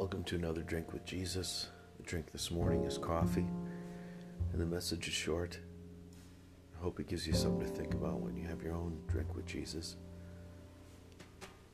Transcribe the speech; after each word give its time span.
Welcome 0.00 0.24
to 0.24 0.36
another 0.36 0.62
drink 0.62 0.94
with 0.94 1.04
Jesus. 1.04 1.68
The 1.98 2.04
drink 2.04 2.32
this 2.32 2.50
morning 2.50 2.84
is 2.84 2.96
coffee, 2.96 3.46
and 4.50 4.58
the 4.58 4.64
message 4.64 5.06
is 5.06 5.12
short. 5.12 5.58
I 6.74 6.82
hope 6.82 7.00
it 7.00 7.06
gives 7.06 7.26
you 7.26 7.34
something 7.34 7.68
to 7.68 7.74
think 7.74 7.92
about 7.92 8.18
when 8.18 8.34
you 8.34 8.48
have 8.48 8.62
your 8.62 8.72
own 8.72 8.98
drink 9.08 9.36
with 9.36 9.44
Jesus. 9.44 9.96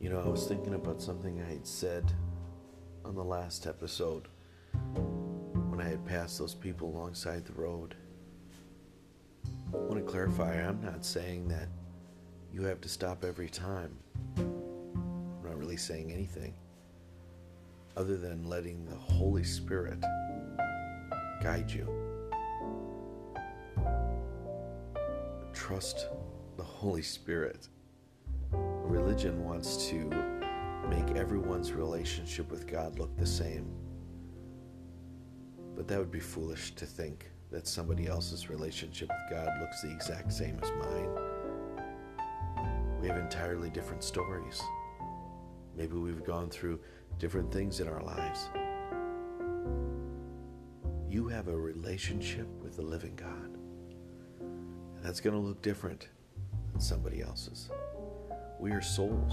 You 0.00 0.08
know, 0.08 0.22
I 0.22 0.26
was 0.26 0.46
thinking 0.46 0.72
about 0.72 1.02
something 1.02 1.38
I 1.42 1.50
had 1.50 1.66
said 1.66 2.10
on 3.04 3.14
the 3.14 3.22
last 3.22 3.66
episode 3.66 4.28
when 4.94 5.82
I 5.82 5.90
had 5.90 6.06
passed 6.06 6.38
those 6.38 6.54
people 6.54 6.88
alongside 6.88 7.44
the 7.44 7.52
road. 7.52 7.94
I 9.74 9.76
want 9.76 9.96
to 9.96 10.10
clarify 10.10 10.66
I'm 10.66 10.80
not 10.80 11.04
saying 11.04 11.48
that 11.48 11.68
you 12.54 12.62
have 12.62 12.80
to 12.80 12.88
stop 12.88 13.22
every 13.22 13.50
time. 13.50 13.94
I'm 14.38 15.42
not 15.44 15.58
really 15.58 15.76
saying 15.76 16.10
anything 16.10 16.54
other 17.96 18.16
than 18.16 18.44
letting 18.44 18.84
the 18.84 18.96
Holy 18.96 19.44
Spirit 19.44 19.98
guide 21.42 21.70
you. 21.70 21.88
Trust 25.52 26.08
the 26.56 26.62
Holy 26.62 27.02
Spirit. 27.02 27.68
Religion 28.52 29.44
wants 29.44 29.88
to 29.88 30.10
make 30.88 31.16
everyone's 31.16 31.72
relationship 31.72 32.50
with 32.50 32.66
God 32.66 32.98
look 32.98 33.16
the 33.16 33.26
same. 33.26 33.70
But 35.76 35.88
that 35.88 35.98
would 35.98 36.12
be 36.12 36.20
foolish 36.20 36.74
to 36.76 36.86
think 36.86 37.30
that 37.50 37.66
somebody 37.66 38.06
else's 38.06 38.50
relationship 38.50 39.08
with 39.08 39.38
God 39.38 39.48
looks 39.60 39.82
the 39.82 39.90
exact 39.90 40.32
same 40.32 40.58
as 40.62 40.70
mine. 40.72 41.08
We 43.00 43.08
have 43.08 43.16
entirely 43.16 43.70
different 43.70 44.02
stories. 44.02 44.60
Maybe 45.76 45.96
we've 45.96 46.24
gone 46.24 46.50
through 46.50 46.80
different 47.18 47.52
things 47.52 47.80
in 47.80 47.88
our 47.88 48.02
lives. 48.02 48.48
You 51.08 51.28
have 51.28 51.48
a 51.48 51.56
relationship 51.56 52.48
with 52.62 52.76
the 52.76 52.82
living 52.82 53.14
God. 53.16 53.56
And 54.40 55.04
that's 55.04 55.20
going 55.20 55.34
to 55.34 55.40
look 55.40 55.62
different 55.62 56.08
than 56.72 56.80
somebody 56.80 57.22
else's. 57.22 57.70
We 58.58 58.72
are 58.72 58.82
souls, 58.82 59.32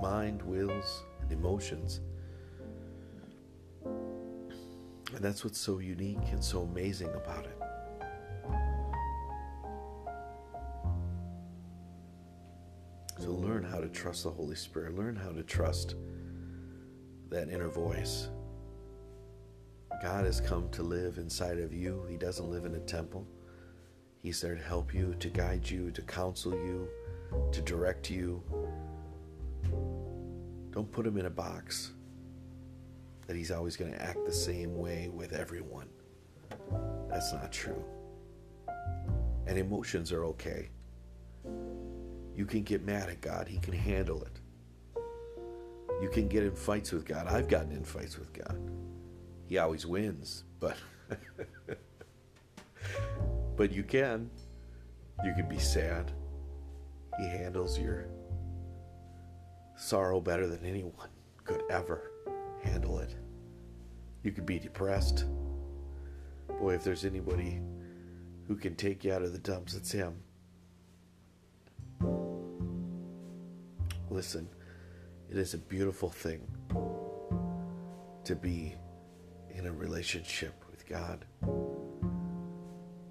mind, 0.00 0.42
wills, 0.42 1.04
and 1.20 1.32
emotions. 1.32 2.00
And 3.84 5.20
that's 5.20 5.44
what's 5.44 5.58
so 5.58 5.78
unique 5.78 6.30
and 6.30 6.42
so 6.42 6.62
amazing 6.62 7.10
about 7.14 7.44
it. 7.44 7.58
So 13.18 13.30
learn 13.32 13.62
how 13.62 13.78
to 13.78 13.88
trust 13.88 14.24
the 14.24 14.30
Holy 14.30 14.56
Spirit. 14.56 14.96
Learn 14.96 15.14
how 15.14 15.30
to 15.30 15.42
trust 15.42 15.94
that 17.32 17.48
inner 17.48 17.68
voice. 17.68 18.28
God 20.02 20.24
has 20.24 20.40
come 20.40 20.68
to 20.70 20.82
live 20.82 21.18
inside 21.18 21.58
of 21.58 21.72
you. 21.72 22.04
He 22.08 22.16
doesn't 22.16 22.50
live 22.50 22.64
in 22.64 22.74
a 22.74 22.80
temple. 22.80 23.26
He's 24.22 24.40
there 24.40 24.54
to 24.54 24.62
help 24.62 24.94
you, 24.94 25.14
to 25.18 25.28
guide 25.28 25.68
you, 25.68 25.90
to 25.92 26.02
counsel 26.02 26.52
you, 26.52 26.88
to 27.50 27.62
direct 27.62 28.10
you. 28.10 28.42
Don't 30.70 30.90
put 30.90 31.06
him 31.06 31.18
in 31.18 31.26
a 31.26 31.30
box 31.30 31.92
that 33.26 33.36
he's 33.36 33.50
always 33.50 33.76
going 33.76 33.92
to 33.92 34.02
act 34.02 34.24
the 34.24 34.32
same 34.32 34.76
way 34.76 35.08
with 35.08 35.32
everyone. 35.32 35.88
That's 37.08 37.32
not 37.32 37.52
true. 37.52 37.84
And 39.46 39.58
emotions 39.58 40.12
are 40.12 40.24
okay. 40.26 40.70
You 42.34 42.46
can 42.46 42.62
get 42.62 42.84
mad 42.84 43.08
at 43.08 43.20
God, 43.20 43.48
He 43.48 43.58
can 43.58 43.74
handle 43.74 44.22
it. 44.22 44.41
You 46.02 46.08
can 46.08 46.26
get 46.26 46.42
in 46.42 46.56
fights 46.56 46.90
with 46.90 47.04
God. 47.04 47.28
I've 47.28 47.46
gotten 47.46 47.70
in 47.70 47.84
fights 47.84 48.18
with 48.18 48.32
God. 48.32 48.58
He 49.46 49.58
always 49.58 49.86
wins, 49.86 50.42
but 50.58 50.76
but 53.56 53.70
you 53.70 53.84
can. 53.84 54.28
You 55.24 55.32
can 55.34 55.48
be 55.48 55.60
sad. 55.60 56.10
He 57.20 57.28
handles 57.28 57.78
your 57.78 58.06
sorrow 59.76 60.20
better 60.20 60.48
than 60.48 60.66
anyone 60.66 61.08
could 61.44 61.62
ever 61.70 62.10
handle 62.64 62.98
it. 62.98 63.14
You 64.24 64.32
could 64.32 64.46
be 64.46 64.58
depressed. 64.58 65.26
Boy, 66.48 66.74
if 66.74 66.82
there's 66.82 67.04
anybody 67.04 67.60
who 68.48 68.56
can 68.56 68.74
take 68.74 69.04
you 69.04 69.12
out 69.12 69.22
of 69.22 69.32
the 69.32 69.38
dumps, 69.38 69.74
it's 69.74 69.92
him. 69.92 70.16
Listen, 74.10 74.48
it 75.32 75.38
is 75.38 75.54
a 75.54 75.58
beautiful 75.58 76.10
thing 76.10 76.46
to 78.22 78.36
be 78.36 78.74
in 79.54 79.64
a 79.64 79.72
relationship 79.72 80.52
with 80.70 80.86
God, 80.86 81.24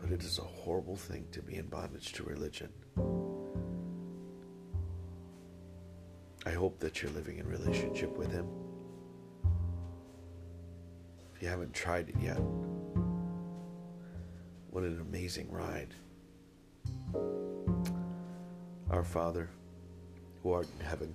but 0.00 0.10
it 0.10 0.22
is 0.22 0.38
a 0.38 0.42
horrible 0.42 0.96
thing 0.96 1.26
to 1.32 1.42
be 1.42 1.56
in 1.56 1.66
bondage 1.66 2.14
to 2.14 2.22
religion. 2.22 2.70
I 6.46 6.52
hope 6.52 6.78
that 6.80 7.02
you're 7.02 7.12
living 7.12 7.36
in 7.36 7.46
relationship 7.46 8.16
with 8.16 8.32
Him. 8.32 8.46
If 11.34 11.42
you 11.42 11.48
haven't 11.48 11.74
tried 11.74 12.08
it 12.08 12.16
yet, 12.18 12.40
what 14.70 14.84
an 14.84 15.02
amazing 15.02 15.50
ride. 15.50 15.92
Our 18.90 19.04
Father, 19.04 19.50
who 20.42 20.52
art 20.52 20.66
in 20.80 20.86
heaven, 20.86 21.14